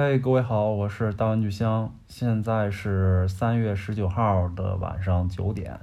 [0.00, 5.76] 嘿各位好，我是大文具香，现在是三月十九号的晚上九点，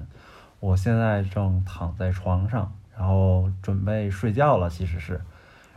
[0.62, 5.20] 我现在正躺在床上，然后准备睡觉了，其实是，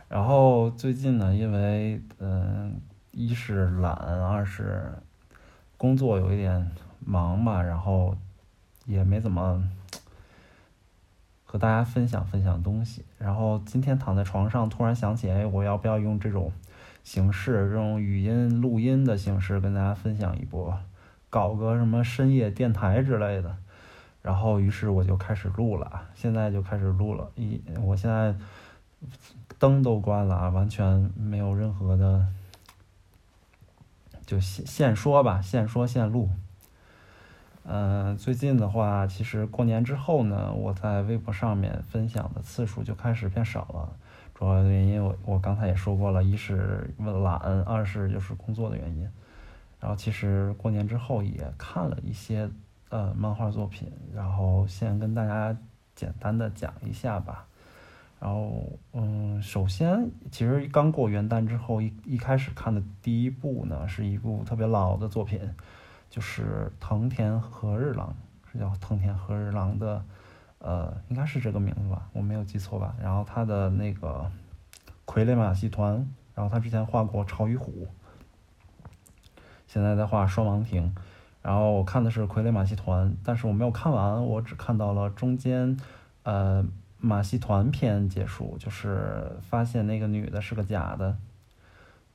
[0.07, 2.79] 然后最近呢，因为嗯，
[3.11, 4.89] 一是懒，二是
[5.75, 6.71] 工作有一点
[7.05, 8.15] 忙吧，然后
[8.85, 9.61] 也没怎么
[11.43, 16.53] 和大家分享分享东西，然后今天躺在床上，突然想起，哎，我要不要用这种。
[17.03, 20.77] 形式这种语音录音的形式跟大家分享一波，
[21.29, 23.57] 搞个什么深夜电台之类的，
[24.21, 27.31] 然后于是我就开始录了，现在就开始录了。
[27.35, 28.35] 一我现在
[29.57, 32.27] 灯都关了啊，完全没有任何的，
[34.25, 36.29] 就现现说吧，现说现录。
[37.71, 43.95] 嗯、最近的话，其实过年之后呢，我在微博上面分享的次数就开始变少了。
[44.39, 49.03] 主要原因我我刚才也说过了，一是懒，二是就是工作的原因。
[49.81, 52.49] 然后其实过年之后也看了一些
[52.87, 55.53] 呃漫画作品，然后先跟大家
[55.93, 57.45] 简单的讲一下吧。
[58.17, 58.63] 然后
[58.93, 65.41] 嗯，首先其实刚过元旦之后一一开始看的第一部呢，是一部特别老的作品，
[66.09, 68.15] 就是藤田和日郎，
[68.49, 70.01] 是叫藤田和日郎的。
[70.59, 72.93] 呃，应该是这个名字吧，我没有记错吧。
[73.01, 74.29] 然后他的那个
[75.05, 77.87] 傀儡马戏团，然后他之前画过《潮与虎》，
[79.67, 80.93] 现在在画《双王庭》。
[81.41, 85.77] 然后我看的是《傀儡马戏团》，但是我没有看完，我只看到了中间，
[86.23, 86.65] 呃，
[86.97, 91.17] 马戏团篇结束，就是发现那个女的是个假的，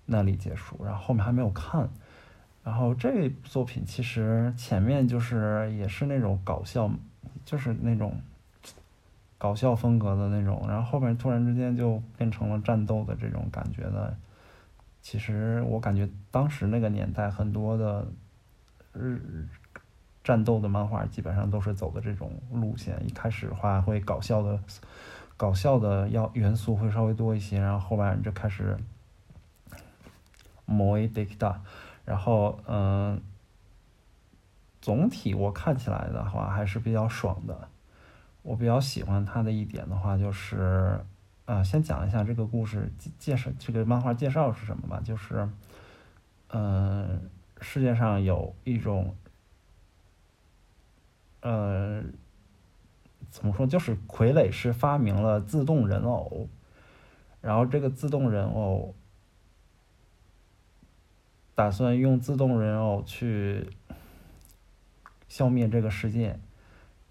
[0.05, 1.89] 那里结束，然后后面还没有看。
[2.63, 6.91] 然后这作品其实前面就是也是那种搞笑，
[7.47, 8.21] 就是那种。
[9.44, 14.16] 搞笑风格的那种，然后后面突然之间就变成了战斗的这种感觉的。
[15.02, 18.06] 其实我感觉当时那个年代很多的
[18.92, 19.48] 日
[20.24, 23.02] 战斗的漫画基本上都是走的这种路线。
[23.08, 24.60] 一开始的话会搞笑的，
[25.38, 28.78] 搞笑的要元素会稍微多一些，然后后面就开始
[30.66, 31.56] 萌えてきた，
[32.04, 33.22] 然后嗯，
[34.82, 37.70] 总体我看起来的话还是比较爽的。
[38.45, 41.01] 我比较喜欢他的一点的话，就是，
[41.47, 45.01] 呃，先讲一下这个故事介介绍，这个漫画介绍是什么吧。
[45.03, 45.49] 就是，
[46.49, 47.31] 嗯、
[47.63, 49.17] 世界上有一种，
[51.41, 52.03] 呃，
[53.31, 56.47] 怎么说，就是傀儡师发明了自动人偶，
[57.41, 58.95] 然后这个自动人偶
[61.55, 63.71] 打算用自动人偶去
[65.29, 66.39] 消灭这个世界。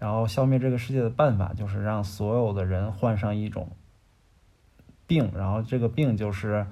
[0.04, 3.70] 然后消灭这个世界的办法就是让所有的人患上一种
[5.06, 6.66] 病，然后这个病就是，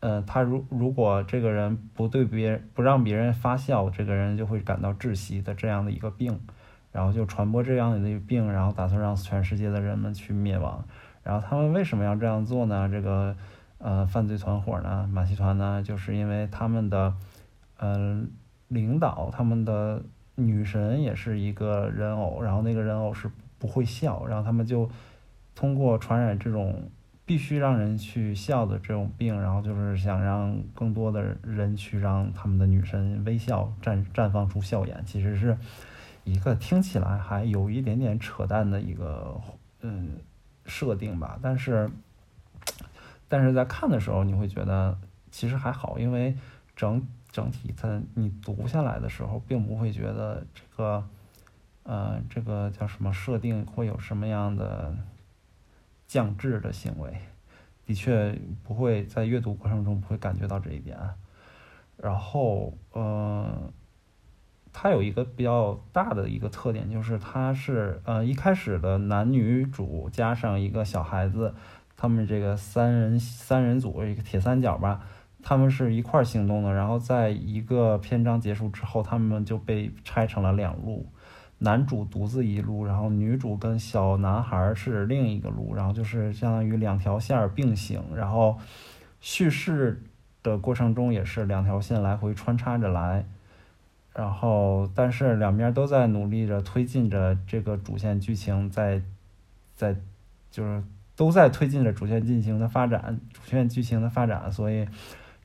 [0.00, 6.38] 呃，他如如果这个人不对别人不让别人发笑，这个人就会感到窒息的这样的一个病，
[6.92, 10.84] 然后就传播这样的一个病，然后打算让全世界的人们去灭亡。
[11.22, 12.90] 然后他们为什么要这样做呢？
[12.90, 13.34] 这个
[13.78, 17.14] 呃犯罪团伙呢，马戏团呢，就是因为他们的
[17.78, 18.22] 呃
[18.68, 20.02] 领导他们的。
[20.40, 24.90] 女神也是一个人偶，然后那个人偶是不会笑，然后他们就
[25.54, 26.90] 通过传染这种
[27.24, 35.04] 必须让人去笑的这种病，然后就是想让更多的人去让他们的女神微笑，绽绽放出笑颜。
[35.06, 35.56] 其实是
[36.24, 39.40] 一个听起来还有一点点扯淡的一个
[39.82, 40.10] 嗯
[40.64, 41.88] 设定吧，但是
[43.28, 44.98] 但是在看的时候你会觉得
[45.30, 46.34] 其实还好，因为
[46.80, 47.06] 整。
[47.32, 51.08] 整体它你读下来的时候，并不会觉得这个，
[51.84, 54.92] 呃，这个叫什么设定会有什么样的
[56.08, 57.16] 降智的行为，
[57.86, 60.98] 的确不会在阅读过程中不会感觉到这一点。
[61.96, 63.72] 然后，呃，
[64.72, 71.54] 它有一个比较大的一个特点，就是它是呃一开始的男女主加上一个小孩子，
[71.96, 75.06] 他们这个三人三人组一个铁三角吧。
[75.42, 81.06] 他们是一块儿行动的，然后在一个篇章结束之后，他们就被拆成了两路，
[81.58, 88.58] 男主独自一路，然后女主跟小男孩是另一个路，然后就是相当于两条线并行，然后
[89.20, 90.02] 叙事
[90.42, 93.24] 的过程中也是两条线来回穿插着来，
[94.14, 99.02] 然后但是两边都在努力着推进着这个主线剧情在，
[99.74, 100.00] 在在
[100.50, 100.82] 就是
[101.16, 104.86] 都在推进着主线进行的发展，主线剧情的发展，所以。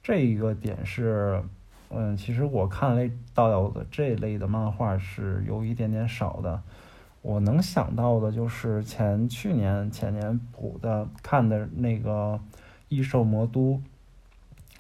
[0.06, 1.42] 这一个点是，
[1.90, 6.62] 嗯，其实我看类到的这类的漫画是有一点点少的。
[7.24, 12.40] 我能想到的就是前去年前年补的看的那个
[12.88, 13.82] 《异兽魔都》，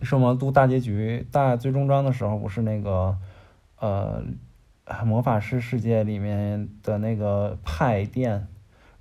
[0.05, 3.17] 圣魔都大结局大最终章的时候，不是那个
[3.79, 4.23] 呃
[5.03, 8.47] 魔法师世界里面的那个派店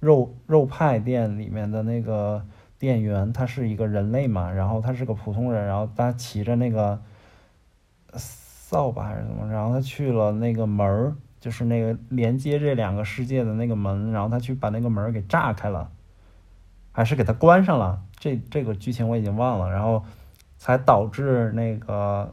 [0.00, 2.46] 肉肉派店里面的那个
[2.78, 7.00] 店员，他是一个人类嘛，然后他是个普通人，然后他骑着那个
[8.14, 15.90] 扫把还是怎么，然后他去了那个门儿，就是那个连接这两个世界的那个门，然后他去把那个门给炸开了，
[16.92, 20.04] 还是给他关上了，这这个剧情我已经忘了，然后。
[20.56, 22.32] 才导致那个，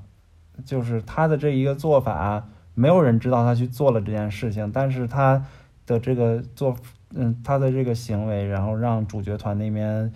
[0.63, 5.43] 就是他的这一个做法，没有人知道他去做了这件事情，但是他
[5.85, 6.73] 的这个做，
[7.13, 10.11] 嗯，他的这个行为，然后让主角团那边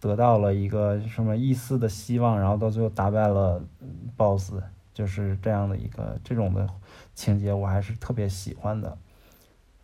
[0.00, 3.62] 得到了一个什么一丝的希望，然后到最后打败了
[4.16, 4.54] BOSS，
[4.92, 6.68] 就是这样的一个这种的
[7.14, 8.96] 情节，我还是特别喜欢的。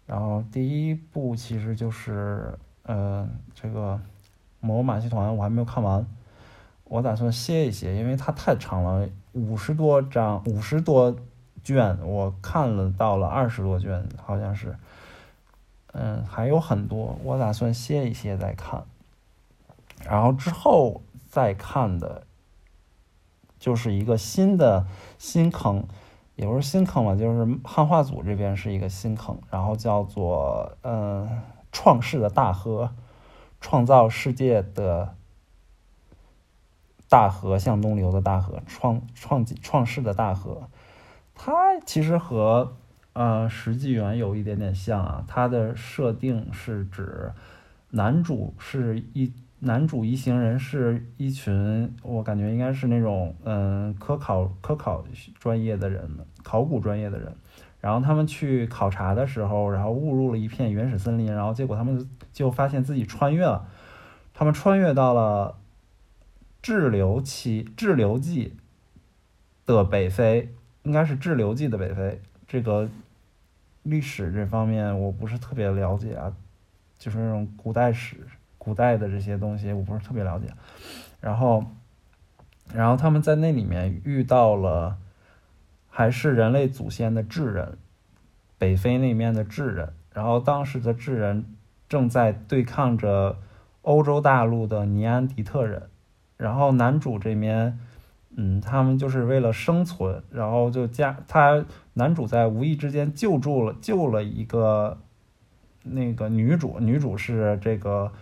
[0.07, 2.53] 然后第一部其实就是，
[2.83, 3.99] 呃，这个
[4.61, 6.07] 魔偶马戏团我还没有看完。
[6.85, 11.17] 我打算歇一歇，因为它太长了，五十多章，五十多
[11.63, 14.77] 卷，我看了到了二十多卷，好像是，
[15.95, 18.85] 嗯，还有很多，我打算歇一歇再看，
[20.05, 21.01] 然后之后
[21.31, 22.27] 再看的，
[23.59, 24.87] 就是一个新的
[25.17, 25.87] 新坑，
[26.37, 31.43] 也不是新坑吧，就是汉化组这边是一个新坑，然后叫做嗯，
[31.73, 32.93] 创世的大河，
[33.61, 35.15] 创造世界的。
[37.07, 40.69] 大河向东流的大河，创创创世的大河，
[41.33, 42.73] 它其实和
[43.15, 45.25] 呃石纪元有一点点像啊。
[45.27, 47.33] 它的设定是指
[47.91, 55.03] 男主是一男主一行人是一群，我感觉应该是那种嗯科考科考
[55.41, 56.07] 专业的人，
[56.43, 57.35] 考古专业的人。
[57.81, 63.67] 然后他们去考察的时候，然后误入了一片原始森林，然后结果他们就发现自己穿越了，
[64.35, 65.57] 他们穿越到了。
[66.63, 68.57] 滞留期，滞留纪
[69.67, 72.23] 的北非，应该是滞留纪的北非。
[72.49, 72.89] 这个
[73.85, 76.35] 历史这方面我不是特别了解啊，
[76.99, 78.27] 就是那种古代史、
[78.59, 80.49] 古代的这些东西我不是特别了解。
[81.21, 81.65] 然后，
[82.75, 84.99] 然后他们在那里面遇到了
[85.89, 87.79] 还是人类祖先的智人，
[88.59, 89.93] 北非那边的智人。
[90.13, 91.45] 然后当时的智人
[91.89, 93.39] 正在对抗着
[93.83, 95.89] 欧洲大陆的尼安迪特人。
[96.37, 97.79] 然后男主这边，
[98.37, 101.65] 嗯，他们就是为了生存，然后就加他
[101.95, 104.99] 男主在无意之间救助了救了一个
[105.83, 108.13] 那个女主，女主是这个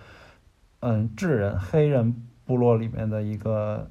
[0.80, 3.90] 嗯智人黑人部落里面的一个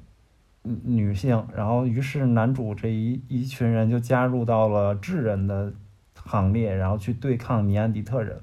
[0.62, 5.72] 女性，然后于是男主这一一群人就加入到了智人的
[6.14, 8.40] 行列，然后去对抗尼安迪特人，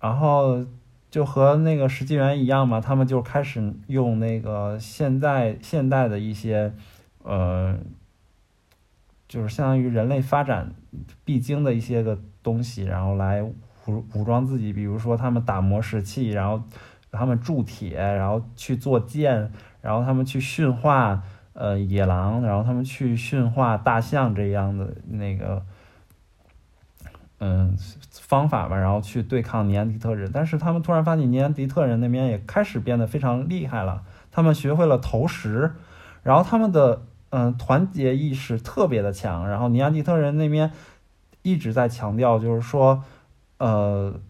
[0.00, 0.64] 然后。
[1.10, 6.72] 就和那个石纪元一样嘛，他们就开始用那个现在现代的一些，
[7.24, 7.76] 呃，
[9.26, 10.72] 就是相当于人类发展
[11.24, 14.72] 必经的一些个东西，然后来武武装自己。
[14.72, 16.62] 比如说，他们打磨石器，然后
[17.10, 21.22] 他们铸铁，然后去做剑，然后他们去驯化
[21.54, 25.64] 呃野狼，然后他们去驯化大象这样的那个。
[27.42, 27.74] 嗯，
[28.12, 35.72] 方法吧，然后去对抗尼安迪特人，但是他们突然发现尼安迪特人那边也开始变得非常厉害了，他们学会了投石，
[36.22, 37.00] 然后他们的
[37.30, 40.70] 嗯团结意识特别的强，然后尼安迪特人那边
[41.40, 43.02] 一直在强调，就是说，
[43.56, 44.20] 呃，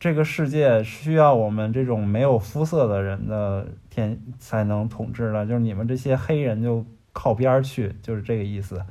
[0.00, 8.82] 这个世界需要我们这种没有肤色的人的天才能统治了，就是你们这些黑人就靠边去，就是这个意思。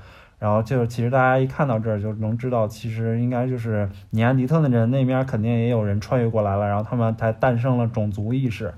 [0.43, 8.73] 然后就其实大家一看到这儿就能知道，其实应该就是尼安迪特的人那边肯定也有人穿越过来了，然后他们才诞生了种族意识。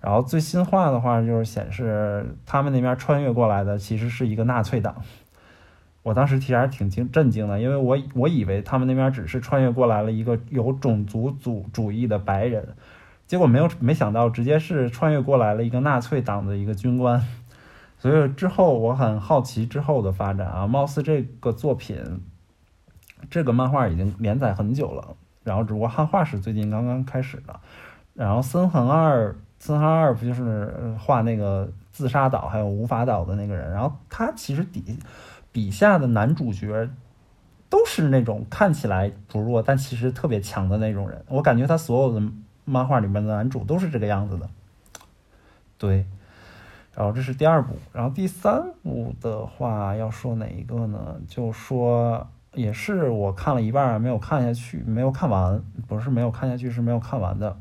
[0.00, 4.96] 然后最新话的话就是显示他们那边穿越过来的其实是一个纳粹党。
[6.02, 12.66] 我当时其实还挺惊震惊的，因为我我以为他们那边只是穿越过来了一个有种族主主义的白人，
[13.28, 17.24] 结果没有没想到直接是穿越过来了一个纳粹党的一个军官。
[17.98, 22.22] 所以之后我很好奇之后的发展啊，貌似这个作品，
[23.28, 27.58] 这个漫画已经连载很久了，然后只不过汉化是最近刚刚开始的。
[28.14, 33.72] 然后森恒二，森恒二不就是画那个自杀岛还有无法岛的那个人？
[33.72, 34.96] 然后他其实底
[35.50, 36.88] 笔下的男主角
[37.68, 41.24] 都是那种看起来不弱，但其实特别强的那种人。
[41.28, 42.22] 我感觉他所有的
[42.64, 44.48] 漫画里面的男主都是这个样子的，
[45.76, 46.06] 对。
[46.98, 51.14] 然后这是第二部，然后第三部的话要说哪一个呢？
[51.28, 57.56] 就说也是我看了一半没有看下去，没有看完，不是没有看下去，是没有看完的。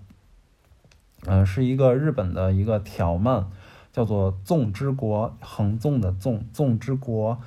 [1.28, 3.46] 嗯、是一个日本的一个条漫，
[3.94, 7.38] 叫做《纵之国》，横纵的纵，纵之国。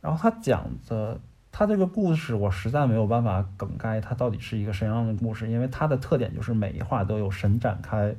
[0.00, 1.18] 然后他讲的，
[1.50, 8.14] 他这个故事我实在没有办法梗概，它到底是一个什么样的故事，因为它的特点就是每一话都有神展开，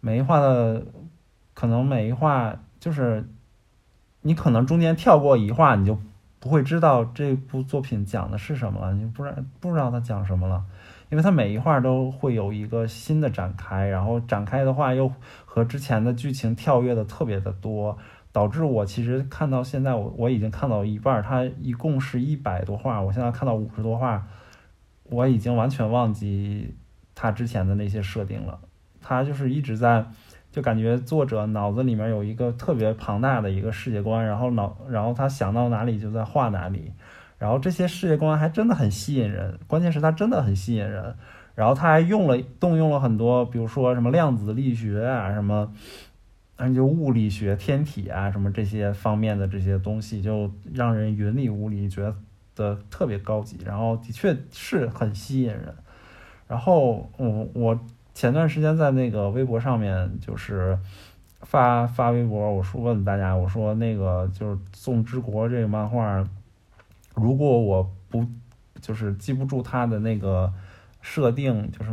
[0.00, 0.82] 每一话的
[1.54, 3.26] 可能每一话就是
[4.22, 5.98] 你可能中间跳过一话，你就
[6.38, 10.64] 不会知道这部作品讲的是什么了，你不知道不知道它讲什么了。
[11.10, 15.12] 因为它每一话都会有一个新的展开，然后展开的话又
[15.44, 17.96] 和之前的剧情跳跃的特别的多，
[18.32, 24.26] 导致我其实看到现在我我已经看到一半，它一共是一百多话，我现在看到五十多话，
[25.04, 26.74] 我已经完全忘记
[27.14, 28.58] 他之前的那些设定了。
[29.00, 30.06] 他就是一直在，
[30.54, 36.92] 就感觉作者脑子里面有一个特别庞大的一个世界观，然后脑然后他想到哪里就在画哪里。
[37.40, 41.16] 然后这些世界观还真的很吸引人，关键是它真的很吸引人。
[41.56, 45.72] 然后他还用了动用了很多，比如说什么量子力学啊，什么，
[46.54, 52.14] 嗯，就物理学、天体啊，什么这些方面的这些东西，就让人云里雾里，觉
[52.54, 53.58] 得特别高级。
[53.66, 55.74] 然后的确是很吸引人。
[56.46, 57.80] 然后我我
[58.14, 60.78] 前段时间在那个微博上面就是
[61.42, 66.24] 发发微博，我说问大家，我说那个就是《宋之国》这个漫画。
[67.14, 68.26] 如果我不
[68.80, 70.52] 就是记不住他的那个
[71.00, 71.90] 设定，就是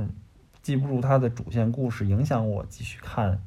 [0.62, 3.40] 记不住他的主线故事，影响我继续看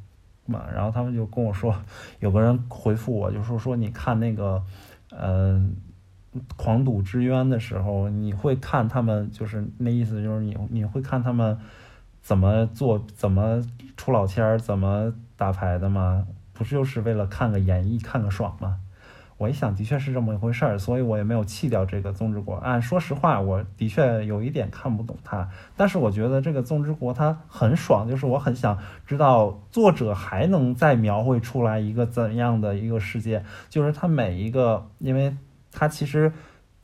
[0.47, 0.67] 嘛？
[0.73, 1.75] 然后他们就跟我说，
[2.21, 4.63] 有个人回复我，就说说你看那个，
[5.11, 5.77] 嗯、
[6.57, 11.59] 狂赌之渊的时候，你会看他们，就是那意思就是你你会看他们
[12.25, 13.63] 怎么做，怎么
[13.99, 16.27] 出老千儿，怎么打牌的吗？
[16.55, 18.79] 不就是为了看个演绎，看个爽吗？
[19.37, 22.57] 我一想，的确是这么一回事儿，所以我也没有弃掉这个《宗之国》。
[22.61, 35.37] 按说实话，我的确有一点看不懂它，但是我觉得这个《宗之国》它很爽，就是我很想知道作者还能再描绘出来一个怎样的一个世界，就是它每一个，因为
[35.73, 36.33] 它其实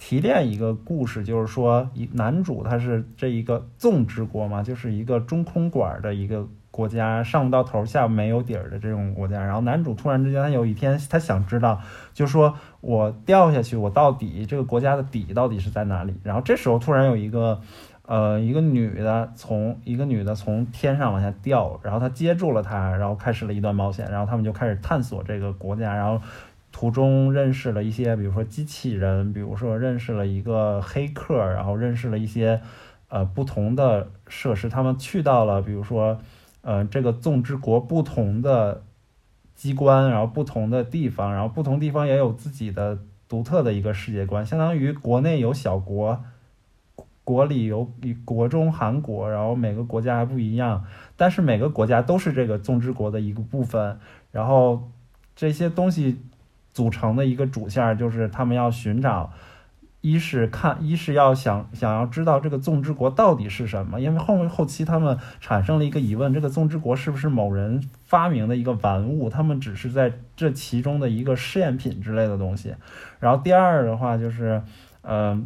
[0.01, 6.49] 提炼一个故事，就是说一男主他是这一个纵之国嘛，就是一个中空管儿的一个。
[6.73, 11.81] 国家上不到头，下没有底儿的这种国家，然后男主突然之间，他有一天他想知道，
[12.15, 16.15] 就说我掉下去，我到底这个国家的底到底是在哪里？
[16.23, 17.61] 然后这时候突然有一个，
[18.07, 26.23] 呃，一个女的从一个女的从天上往下掉，然后他接住了她，然后开始了一段冒险，然后他们就开始探索这个国家，然后
[26.73, 32.61] 途中认识了一些，比如说机器人，比如说认识了一个黑客，然后认识了一些
[33.09, 36.21] 呃不同的设施，他们去到了，比如说。
[36.63, 38.83] 呃，这个纵之国不同的
[39.55, 46.23] 机关，然后不同的地方，然后不同地方也有自己的独特的一个世界观，相当于国内有小国，
[47.25, 47.91] 国里有
[48.27, 50.85] 国中韩国，然后每个国家还不一样，
[51.17, 53.99] 但是每个国家都是这个纵之国的一个部分，
[54.31, 54.91] 然后
[55.35, 56.21] 这些东西
[56.73, 59.33] 组成的一个主线就是他们要寻找。
[60.03, 69.29] 一是看，一是要想想要知道这个纵之国到底是什么，因为后后期他们产生了一个疑问：这个纵之国是不是某人发明的一个玩物？
[69.29, 72.75] 他们只是在这其中的一个试验品之类的东西。
[73.19, 74.63] 然后第二的话就是，
[75.03, 75.43] 嗯、呃，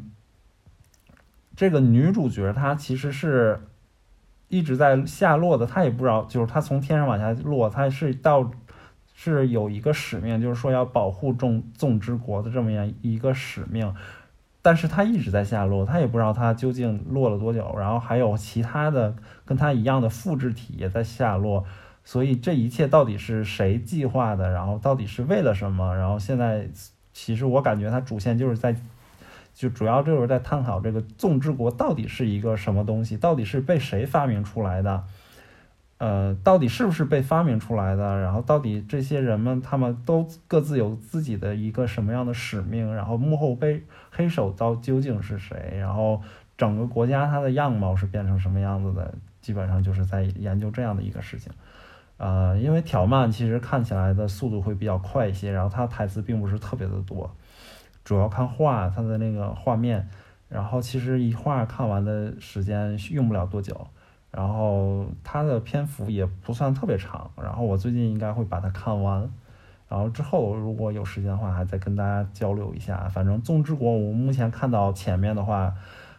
[1.57, 3.61] 这个女主角她其实是
[4.47, 8.49] 一直在下落的，她也不知道，就是她从天上往下落，她是到
[9.15, 13.95] 是有一个使命，就是说要保护众众之国的这么样一个使命。
[14.61, 17.75] 但是他一直在下落，他也不知道他究竟落了多久。
[17.79, 21.65] 然后还有其他的跟他一样的复制体也在下落，
[22.03, 24.51] 所以这一切到底是谁计划的？
[24.51, 25.95] 然后到底是为了什么？
[25.95, 26.67] 然后现在
[27.13, 28.75] 其实我感觉他主线就是在，
[29.53, 35.05] 就主要就是在探讨这个纵之国到底是一个什么东西，到底是被谁发明出来的。
[36.05, 38.21] 呃，到底是不是被发明出来的？
[38.21, 42.95] 然后到底这些人们他们都各自有自己的一个什么样的使命？
[42.95, 45.79] 然后幕后背黑手到究竟是谁？
[45.79, 46.21] 然后
[46.59, 49.15] 整个国家它的样貌是变成什么样子的？
[49.41, 51.51] 基本上就是在研究这样的一个事情。
[52.19, 57.35] 呃，因为条漫其实看起来的速度会比较快一些，然后它台词并不是特别的多，
[58.05, 60.07] 主要看画它的那个画面。
[60.51, 63.87] 然后其实一画看完的时间用不了多久。
[64.37, 69.31] 然后它的篇幅也不算特别长，然后我最近应该会把它看完，
[69.89, 73.09] 然后之后如果有时间的话，还再跟大家交流一下。
[73.09, 75.73] 反正《纵之国》我目前看到前面的话，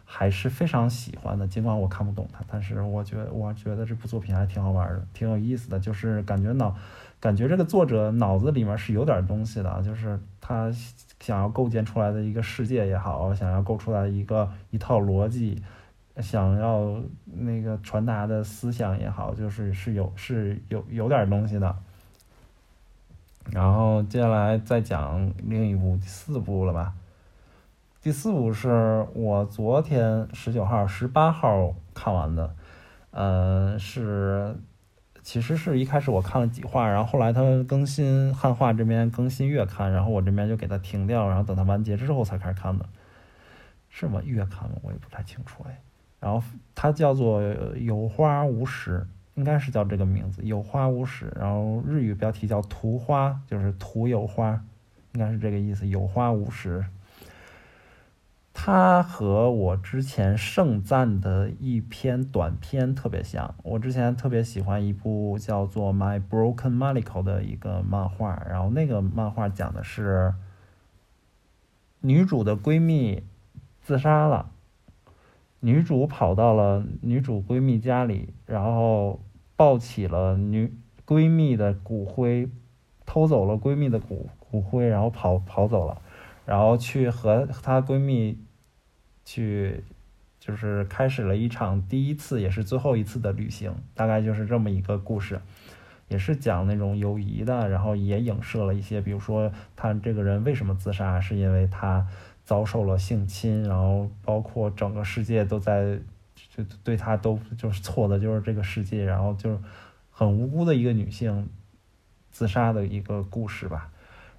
[0.06, 6.74] 还是非常喜欢的，尽管我看不懂它，但是我觉得我觉得这部作品还挺好玩的，挺有意思的，就是感觉脑
[7.20, 10.72] 感觉这个作者脑子里面是有点东西的，就是他
[11.20, 15.62] 想要构建出来的一个世界也好，想要构出来一个一套逻辑。
[16.22, 21.76] 想要那个传达的思想也好，就是是有是有有点东西的。
[23.52, 26.94] 然后接下来再讲另一部第四部了吧？
[28.02, 32.54] 第四部是我昨天十九号、十八号看完的，
[33.10, 34.56] 嗯，是
[35.22, 42.88] 其实是一开始我看了几话，然后后来他更新汉化这边更新月刊，然后我这边就给它停掉，然后等它完结之后才开始看的，
[43.90, 44.20] 是吗？
[44.24, 44.76] 月刊吗？
[44.82, 45.80] 我也不太清楚哎。
[46.26, 46.42] 然后
[46.74, 47.40] 它叫做
[47.76, 49.06] 有花无实。
[49.36, 51.30] 应该是叫这个名字，有花无实。
[51.38, 54.64] 然后日语标题叫图花，就是图有花，
[55.12, 55.86] 应该是这个意思。
[55.86, 56.86] 有花无实。
[58.54, 63.54] 它和我之前盛赞的一篇短篇特别像。
[63.62, 70.32] 我之前特别喜欢一部叫做《My Broken Mariko》的一个漫画，然后那个漫画讲的是
[72.00, 73.22] 女主的闺蜜
[73.82, 74.50] 自杀了。
[75.60, 79.20] 女主跑到了女主闺蜜家里，然后
[79.56, 80.72] 抱起了女
[81.06, 82.48] 闺蜜的骨灰，
[83.04, 86.00] 偷走了闺蜜的骨骨灰，然后跑跑走了，
[86.44, 88.38] 然后去和她闺蜜
[89.24, 89.82] 去，
[90.38, 95.40] 就是开始了一场第一次也是最后一次的旅行，大概就是这么一个故事，
[96.08, 102.06] 也是讲那种友谊的，然后也影射了一些，比如说他这个人为什么自杀，是因为他。
[102.46, 105.98] 遭受了性侵，然后包括整个世界都在
[106.54, 109.60] 就对她都就是错的，就是这个世界，然后就
[110.12, 111.48] 很无辜的一个女性
[112.30, 113.90] 自杀的一个故事吧。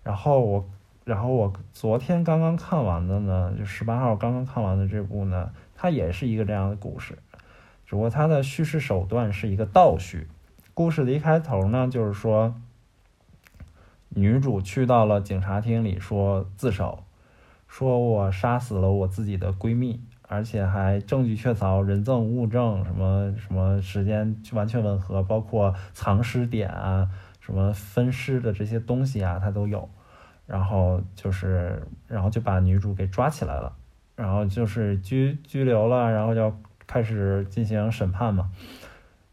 [0.04, 0.70] 然后我，
[1.04, 7.18] 然后我昨天刚刚看完的呢，就十八号刚刚看完的这部呢，它也是一个这样的故事，
[7.86, 10.30] 只不过它的叙事手段是一个倒叙。
[10.74, 12.56] 故事的一开头呢，就是说
[14.10, 17.04] 女主去到了警察厅里说自首。
[17.78, 27.08] 说我杀死了我自己的闺蜜，而且还证据确凿，人证物证什么什么时间完全吻合，包括藏尸点啊，
[27.40, 29.88] 什么分尸的这些东西啊，他都有。
[30.48, 33.72] 然后就是，然后就把女主给抓起来了，
[34.16, 36.52] 然后就是拘拘留了，然后就
[36.88, 38.50] 开始进行审判嘛。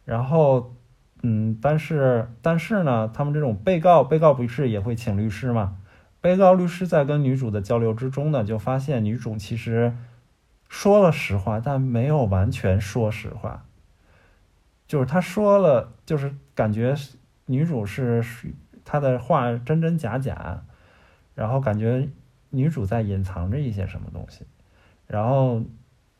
[0.04, 0.74] 然后，
[1.22, 5.78] 嗯，但是但是呢，他们这种被告，被告不是也会请律师吗？
[6.24, 9.92] 被告律师在跟女主的交流之中呢，就发现女主其实
[10.70, 13.66] 说了实话，但没有完全说实话。
[14.88, 16.94] 就是他说了，就是感觉
[17.44, 18.24] 女主是
[18.86, 20.62] 她的话真真假假，
[21.34, 22.08] 然后感觉
[22.48, 24.46] 女主在隐藏着一些什么东西。
[25.06, 25.62] 然后，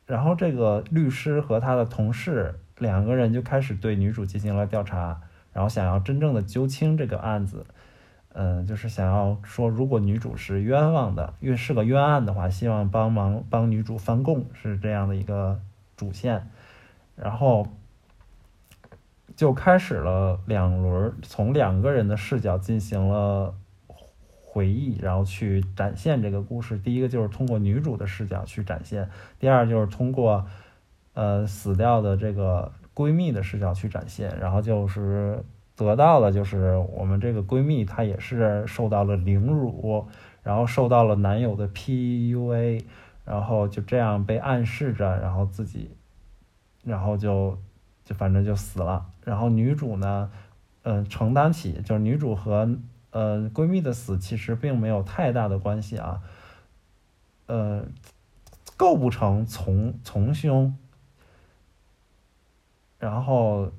[0.05, 5.19] 然后这个律师和他的同事两个人就开始对女主进行了调查，
[5.51, 7.65] 然后想要真正的揪清这个案子。
[8.37, 15.61] 嗯，就是想要说，如果女主是冤枉的，因为是个冤案的话，希望帮忙帮女主翻供，是这样的一个
[15.95, 16.49] 主线。
[17.15, 17.65] 然后
[19.37, 23.55] 就开始了两轮，从两个人的视角进行了
[24.43, 26.77] 回忆，然后去展现这个故事。
[26.77, 30.45] 第一个就是通过女主的视角去展现，第二就是通过
[31.13, 35.41] 呃死掉的这个闺蜜的视角去展现，然后就是。
[35.75, 40.07] 得到的就是我们这个闺蜜，她也是受到了凌辱，
[40.41, 42.85] 然后受到了男友的 PUA，
[43.25, 45.91] 然后就这样被暗示着，然后自己，
[46.85, 47.59] 然后就
[48.05, 49.05] 就反正就死了。
[49.25, 50.31] 然后女主呢，
[50.83, 52.77] 嗯、承担起就是女主和
[53.11, 56.21] 呃闺蜜的死其实并没有太大的关系啊，
[57.47, 57.85] 呃，
[58.77, 60.77] 构不成从从凶，
[62.97, 63.73] 然后。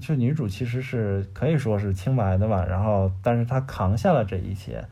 [0.00, 4.84] 就女主其实是可以说是清白的吧，然后但是她扛下了这一切，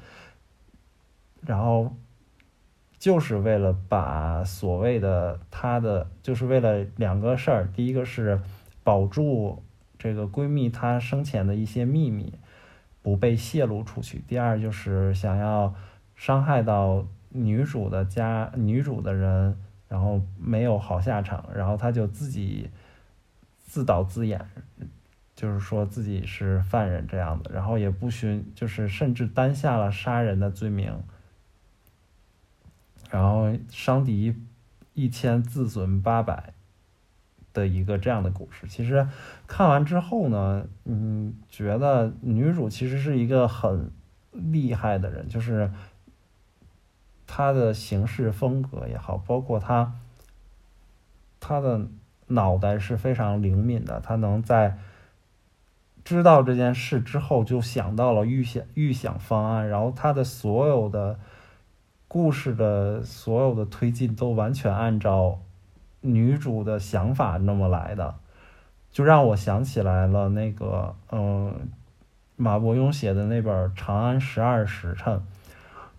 [1.42, 1.94] 然后
[2.98, 8.40] 就是为了把所谓的她的，就是为了两个事儿，第一个是
[8.82, 9.62] 保住
[9.98, 12.32] 这个闺蜜她生前的一些秘密
[13.02, 15.74] 不被泄露出去，第二就是想要
[16.14, 22.70] 伤害到女主的家女主的人，然后没有好下场，然后她就自己。
[23.74, 24.48] 自导自演，
[25.34, 31.02] 就是说自己是犯人这样的，然后也不寻，就是甚至担下了杀人的罪名，
[33.10, 34.36] 然后伤敌
[34.92, 36.54] 一千，自损八百
[37.52, 38.68] 的一个这样的故事。
[38.68, 39.08] 其实
[39.48, 43.90] 看完之后呢，嗯，觉得女主其实是一个很
[44.30, 45.68] 厉害的人，就是
[47.26, 49.94] 她的行事风格也好，包括她
[51.40, 51.88] 她的。
[52.28, 54.78] 脑袋是非常灵敏的，他能在
[56.04, 61.18] 知道这件事之后就想到了预想预想方案，然后他的所有的
[62.08, 65.40] 故事的所有的推进都完全按照
[66.00, 68.16] 女主的想法那么来的，
[68.90, 71.68] 就让我想起来了那个嗯，
[72.36, 75.14] 马伯庸写的那本《长安十二时辰》。《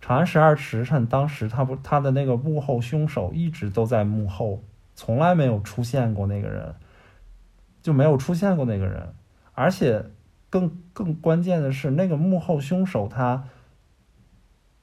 [0.00, 4.62] 长安十二时辰》当时他不他的那个幕后凶手一直都在幕后，
[4.96, 6.74] 从来没有出现过那个人，
[7.82, 9.14] 就没有出现过那个人，
[9.52, 10.06] 而且
[10.50, 13.44] 更更关键的是，那个幕后凶手他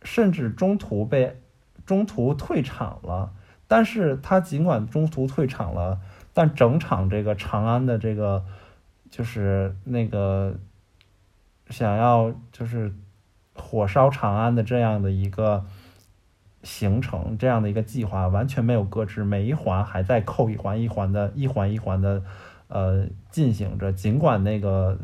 [0.03, 1.41] 甚至中途被
[1.85, 3.33] 中途退场了。
[3.67, 5.99] 但是他尽管中途退场了，
[6.31, 8.45] 但整场这个长安的这个
[9.09, 10.59] 就是那个
[11.69, 12.93] 想要就是
[13.55, 15.65] 火烧长安的这样的一个
[16.63, 22.23] 行程，这样的一个计划完全没有搁置，每一环还在扣一环一环的，一环一环的
[22.67, 23.93] 呃进行着。
[23.93, 24.97] 尽管那个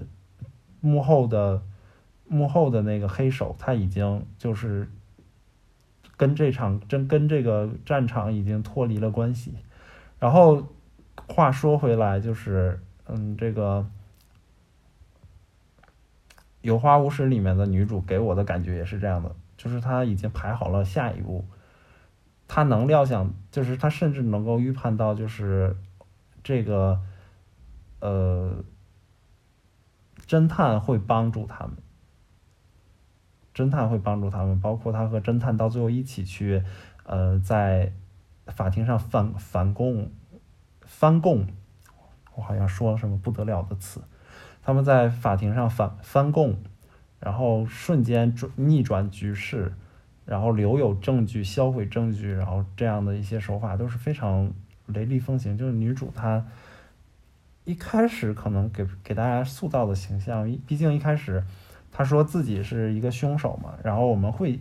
[0.81, 1.61] 幕后的
[2.27, 4.89] 幕后的那个黑手他已经就是。
[6.17, 9.55] 跟这场真跟这个战场已经脱离了关系，
[10.19, 10.67] 然后
[11.29, 13.87] 话说回来，就是嗯，这个
[16.59, 21.43] 《有花无实》里面的女主给我的感觉也是这样的，就是他已经排好了下一步，
[22.47, 25.75] 他能料想，就是他甚至能够预判到，就是
[26.41, 27.01] 这个
[27.99, 28.63] 呃，
[30.25, 31.75] 侦探会帮助他们。
[33.53, 36.63] 侦探会帮助他们，包括他和侦探到最后一起去，
[37.03, 37.91] 呃，在
[38.47, 40.09] 法庭上反反供，
[40.83, 41.45] 翻供，
[42.35, 44.01] 我好像说了什么不得了的词。
[44.63, 46.55] 他们在法庭上反翻供，
[47.19, 49.73] 然后瞬间转逆转局势，
[50.25, 54.51] 然后留有证据，销毁证据，然后这样的一些手法都是非常
[54.88, 55.58] 雷厉风行。
[55.58, 56.45] 就是女主她
[57.65, 61.43] 一开始可能给给大家塑造的形象，毕竟一开始。
[61.91, 64.60] 他说自己是一个凶手嘛，然后我们会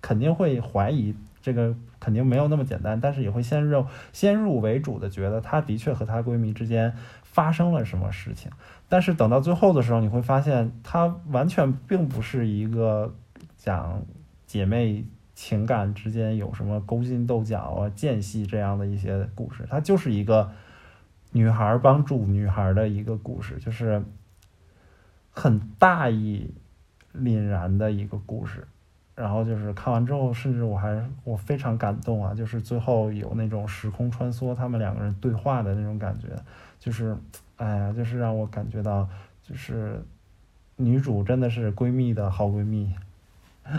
[0.00, 6.96] 肯定会怀疑这个肯定没有那么简单，但是也会先入先入为主的觉得她的确和她闺蜜之间
[7.32, 8.50] 发生了什么事情，
[8.88, 13.14] 但是等到最后的时候，你会发现它完全并不是一个
[13.56, 14.02] 讲
[14.46, 20.50] 姐妹情感之间有什么勾心斗角啊、间隙这样的一些故事，它就是一个
[21.32, 24.02] 女孩帮助女孩的一个故事，就是。
[25.30, 26.52] 很大义
[27.14, 28.66] 凛然的一个故事，
[29.14, 32.34] 然后就是看完之后，甚至我还我非常感动啊！
[32.34, 36.26] 就是最后有那种时空穿梭，他们两个人对话的那种感觉，
[36.78, 37.16] 就是
[37.56, 39.08] 哎呀，就是让我感觉到，
[39.42, 40.02] 就是
[40.76, 42.94] 女主真的是闺蜜的好闺蜜。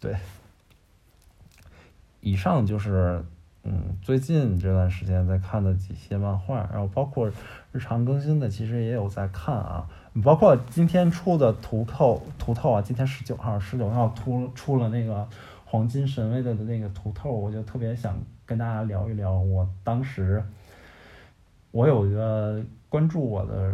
[0.00, 0.16] 对，
[2.20, 3.24] 以上就是
[3.64, 7.30] 嗯最近这段时间在看的几些漫画，然后包括
[7.72, 9.88] 日常更新的，其实也有在看啊。
[10.24, 15.28] 包括今天出的图透图透啊，今天十九号，十九号出出了那个
[15.64, 19.32] 黄金神威的那个图透，我就特别想跟大家聊一聊。
[19.38, 20.42] 我当时
[21.78, 23.72] 我有一个关注我的，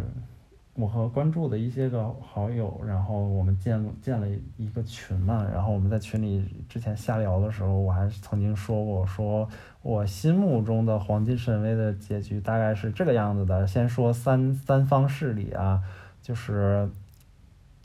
[0.75, 9.49] 我和关注的一些个好友，然后我们建建了一个群嘛，然后我们在群里之前瞎聊的时候，我还曾经说过，说
[9.81, 13.65] 我心目中的黄金神威的结局大概是这个样子的。
[13.65, 15.81] 先说三三方势力啊。
[16.21, 16.89] 就是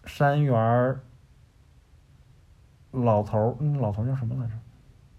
[0.05, 0.97] 山原
[2.91, 4.55] 老头儿，嗯，老头儿叫什么来着？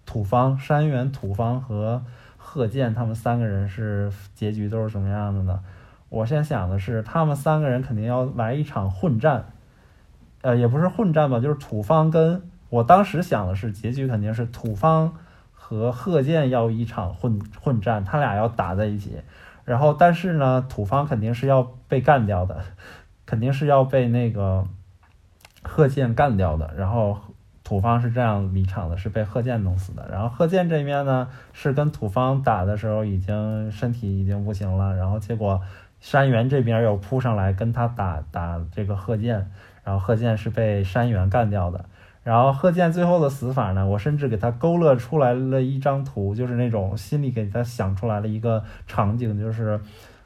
[0.06, 2.04] 土方、山原、土方和
[2.54, 5.62] 贺建，他们三个人是结局都是什么样的呢？
[6.10, 9.54] 我先想的是，他们三个人肯定要来一场混战，
[10.42, 15.14] 呃，也不是混战吧，就是土方跟我当时想的是，结局肯定是土方
[15.54, 19.22] 和贺建要一场混混战，他俩要打在一起，
[19.64, 22.62] 然后但是呢，土方肯定是要被干掉的。
[23.24, 24.68] 肯定是要被那个
[25.64, 27.18] 贺建干掉的，然后
[27.63, 30.08] 土方是这样离场的，是被贺建弄死的。
[30.12, 35.62] 然后贺建这边呢，是跟土方打的时候已经身体已经不行了，然后结果
[36.00, 39.52] 山原这边又扑上来跟他打打这个贺建，
[39.84, 41.86] 然后贺建是被山原干掉的。
[42.24, 49.80] 然后贺建最后的死法呢，我甚至给他勾勒出来了一张图，就是那种心里给他想出来了一个场景，就是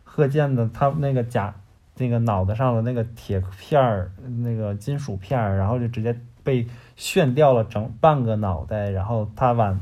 [0.03, 1.53] 贺建的他那个甲。
[1.97, 4.11] 那个脑袋上的那个铁片儿，
[4.43, 9.79] 那个金属片儿，然后就直接被 炫掉了整半个脑袋，然后他往，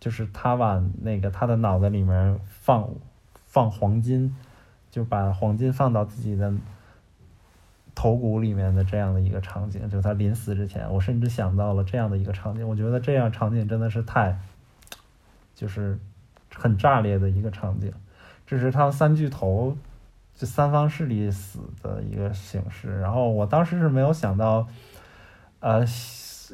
[0.00, 2.88] 就是他往那个他的脑袋里面放
[3.46, 4.36] 放黄金，
[4.90, 6.52] 就把黄金放到自己的
[7.94, 14.38] 头骨里面的这样的一个场景，就是他临死之前，我甚至想到了这样的一个场景，我觉得这样场景真的是太，
[15.54, 15.98] 就是
[16.54, 17.92] 很炸裂的一个场景，
[18.46, 19.76] 这是他三巨头。
[20.34, 24.66] 就三方势力死的一个形式，然后我当时是没有想到，
[25.60, 25.86] 呃，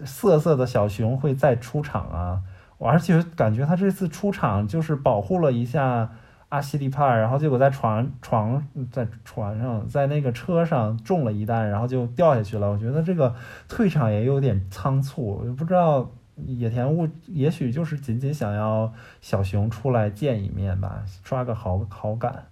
[0.05, 2.43] 瑟瑟的小熊会再出场啊！
[2.79, 6.11] 我而且感觉他这次出场就是保护了一下
[6.49, 12.71] 阿西利帕，然后结果在床床在船上，在那个车上中了一弹，然后就掉下去了。
[12.71, 13.35] 我觉得这个
[13.69, 16.09] 退场也有点仓促，我不知道
[16.47, 22.45] 野田雾也许就是仅仅想要小熊出来见一面吧，刷个好好感。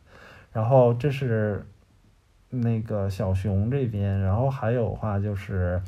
[0.53, 1.65] 然后这是
[2.51, 5.81] 那个小熊这边，然后还有话就是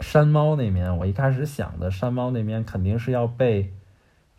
[0.00, 3.72] 山猫那边，我一开始想的山猫那边肯定是要被。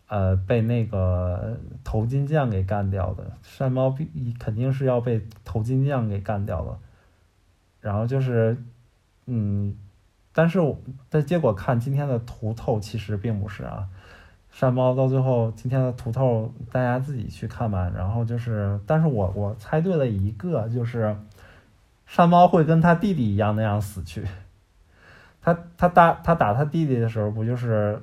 [0.08, 6.78] 呃，被那个头巾匠给干掉的山猫必肯定是要被头巾匠给干掉了，
[7.80, 8.56] 然后就是，
[9.26, 9.74] 嗯，
[10.32, 10.60] 但是
[11.10, 13.88] 但结果看今天的图透其实并不是啊，
[14.52, 17.90] 山猫到最后今天的图透大家自己去看吧。
[17.92, 21.16] 然后就是，但是我我猜对了一个，就是
[22.06, 24.24] 山猫会跟他弟弟一样那样死去。
[25.46, 28.02] 他他打他打他弟弟的时候不就是？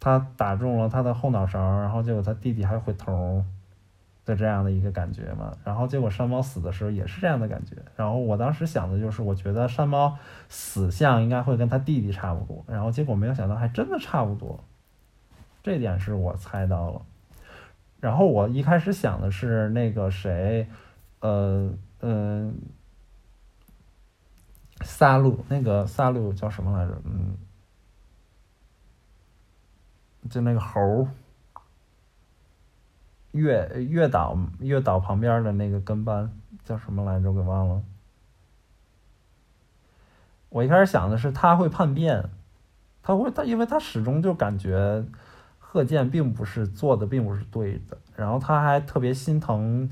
[0.00, 3.42] 他打中了他的后脑勺，然后结果他弟弟还回头
[4.26, 5.50] 的这样的一个感觉嘛。
[5.64, 7.76] 然后结果山猫死的时候也是这样的感觉。
[7.96, 10.18] 然后我当时想的就是，我觉得山猫
[10.50, 12.62] 死相应该会跟他弟弟差不多。
[12.68, 14.62] 然后结果没有想到还真的差不多，
[15.62, 17.00] 这点是我猜到了。
[18.00, 20.68] 然后我一开始想的是那个谁，
[21.20, 22.54] 呃嗯、
[24.84, 27.00] 萨路，那个萨路叫什么来着？
[27.04, 27.36] 嗯。
[30.30, 31.06] 就那个猴，
[33.32, 36.32] 月月岛月岛旁边的那个跟班
[36.64, 37.30] 叫什么来着？
[37.30, 37.82] 我给忘了。
[40.48, 42.30] 我一开始想的是他会叛变，
[43.02, 45.04] 他会他，因为他始终就感觉
[45.58, 49.90] 贺建并不是做的并不是对的，然后他还特别心疼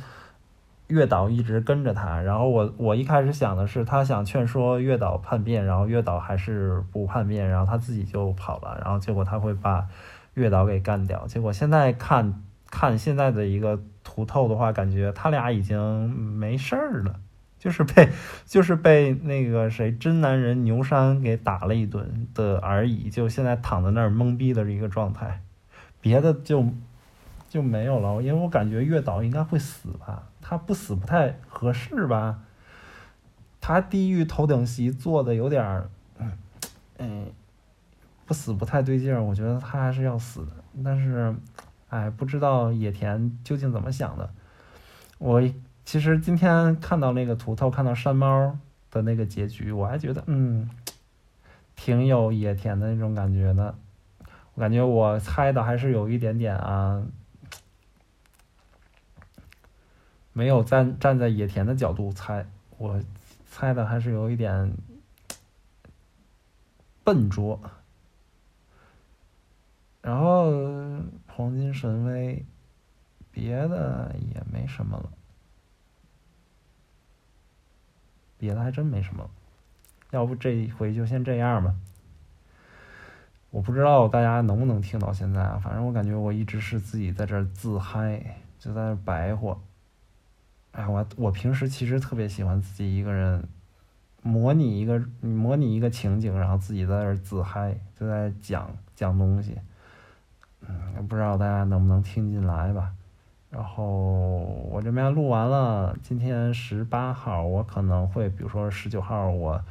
[0.93, 9.87] 月岛一直跟着他，然后我我一开始想的是他想劝说月岛叛变，然后月岛还是不叛变，然后他自己就跑了，然后结果他会把。
[10.35, 17.17] 月岛给干掉，结果现在看看现在的一个图透的话，感觉他俩已经没事儿了，
[17.59, 18.09] 就是被
[18.47, 25.43] 就是被那个谁真男人牛山给打了一顿的而已，就现在躺在那儿懵逼的一个状态，
[26.01, 26.65] 别的就
[27.51, 28.23] 就没有了。
[28.23, 30.23] 因为我感觉月岛应该会死吧，
[30.53, 32.41] 他不死不太合适吧，
[33.59, 35.89] 他地狱头等席坐的有点儿，
[36.99, 37.33] 嗯。
[38.25, 40.53] 不死不太对劲儿，我觉得他还是要死的。
[40.83, 41.35] 但是，
[41.89, 44.31] 哎，不知道野田究竟怎么想的。
[45.19, 45.43] 我
[45.85, 48.57] 其实今天看到那个图透，看到山猫
[48.91, 50.71] 的那个结局，我还觉得嗯，
[51.75, 53.75] 挺有野田的那种感觉的。
[54.55, 57.03] 我感觉我猜的还是有一点点啊，
[60.33, 62.47] 没有站站在野田的角度猜，
[62.79, 63.01] 我
[63.51, 64.73] 猜的还是有一点
[67.05, 67.61] 笨拙。
[70.01, 70.51] 然后
[71.29, 72.45] 黄金神威，
[73.31, 75.11] 别的也没什么了，
[78.37, 79.31] 别的还真没什么，
[80.11, 81.75] 要不这一回就先这样吧。
[83.51, 89.61] 我不知道大家能不能听到现在啊，反正我感觉我一直是自己在这自嗨，就在这白活。
[90.73, 93.47] 哎，我我平时其实特别喜欢自己一个人
[94.23, 99.57] 模拟一个模拟一个情景，然后自己在这儿自嗨，就在讲讲东西。
[100.67, 102.93] 嗯，不知道大家能不能听进来吧。
[103.51, 103.85] 然后
[104.71, 109.63] 我这边录完了，今天十八号，我可能会，比如说十九号，我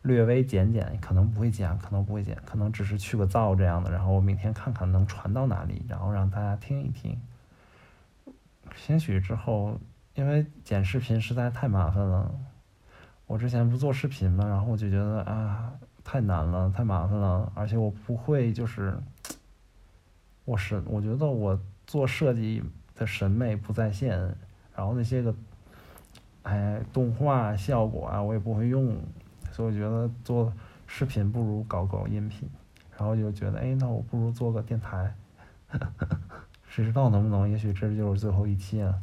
[0.00, 3.90] 略微剪剪，可能不会剪，可能不会剪，可能只是去个噪这样的。
[3.90, 7.20] 然后我明天看看能传到哪里，然后让大家听一听。
[8.74, 9.78] 兴许之后，
[10.16, 12.34] 因为剪视频实在太麻烦了，
[13.26, 18.98] 我之前不做视频嘛，然后我就觉得啊，太难了，太麻烦了，而且我不会就是。
[20.46, 22.62] 我是我觉得我做设计
[22.94, 24.16] 的审美不在线，
[24.76, 25.34] 然后那些个，
[26.44, 28.96] 哎，动画效果啊，我也不会用，
[29.50, 30.52] 所以我觉得做
[30.86, 32.48] 视频不如搞搞音频，
[32.96, 35.12] 然后就觉得，哎，那我不如做个电台，
[36.68, 37.50] 谁知道能不能？
[37.50, 38.94] 也许这就是最后一期啊。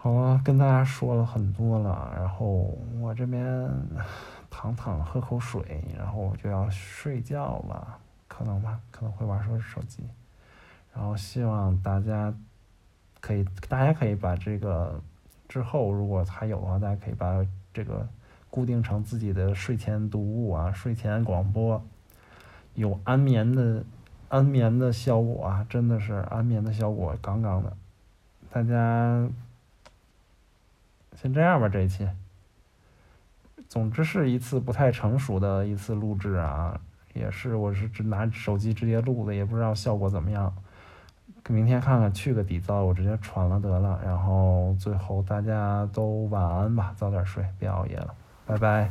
[0.00, 3.68] 好啊，跟大家说了很多了，然后我这边
[4.48, 7.98] 躺躺喝口水，然后我就要睡觉了。
[8.28, 10.04] 可能吧，可能会玩手手机，
[10.94, 12.32] 然后希望大家
[13.20, 15.00] 可以，大家可以把这个
[15.48, 18.06] 之后如果还有的话，大家可以把这个
[18.48, 21.82] 固定成自己的睡前读物啊，睡前广播，
[22.74, 23.82] 有安眠的
[24.28, 27.76] 安眠的效果啊，真的是安眠的效果，杠杠的。
[28.50, 29.28] 大家
[31.20, 32.08] 先这样吧，这一期，
[33.68, 36.80] 总之是一次不太成熟的一次录制啊。
[37.12, 40.54] 也是，我是只拿手机直接录的，也不知道效果怎么样。
[41.48, 44.00] 明天看看去个底噪，我直接传了得了。
[44.04, 48.14] 然后最后大家都晚安吧，早点睡，别熬夜了，
[48.46, 48.88] 拜拜。